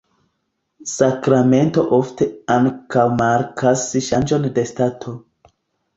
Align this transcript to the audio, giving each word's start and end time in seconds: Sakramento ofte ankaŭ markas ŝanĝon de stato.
Sakramento 0.91 1.83
ofte 1.99 2.29
ankaŭ 2.55 3.05
markas 3.23 3.87
ŝanĝon 4.07 4.53
de 4.57 4.65
stato. 4.75 5.19